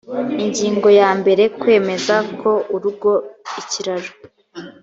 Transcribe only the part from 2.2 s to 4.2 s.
ko urugo ikiraro